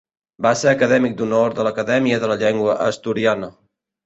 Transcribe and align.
Va 0.45 0.53
ser 0.61 0.69
acadèmic 0.71 1.13
d'honor 1.19 1.53
de 1.59 1.67
l'Acadèmia 1.69 2.19
de 2.25 2.31
la 2.33 2.39
Llengua 2.45 2.79
Asturiana. 2.89 3.53